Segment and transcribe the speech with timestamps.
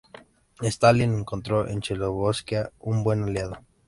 [0.63, 3.59] Stalin encontró en Checoslovaquia un buen aliado.